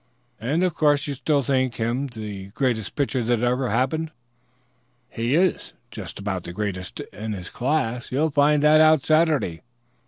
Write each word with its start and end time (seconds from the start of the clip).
"And 0.39 0.63
of 0.63 0.73
course 0.73 1.05
you 1.05 1.13
still 1.13 1.43
think 1.43 1.75
him 1.75 2.07
the 2.07 2.47
greatest 2.55 2.95
pitcher 2.95 3.21
that 3.21 3.43
ever 3.43 3.69
happened?" 3.69 4.09
"He's 5.11 5.75
just 5.91 6.17
about 6.17 6.41
the 6.43 6.53
greatest 6.53 7.01
in 7.01 7.33
his 7.33 7.51
class; 7.51 8.11
you'll 8.11 8.31
find 8.31 8.63
that 8.63 8.81
out 8.81 9.05
Saturday. 9.05 9.61